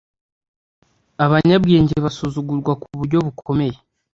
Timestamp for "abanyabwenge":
1.25-1.95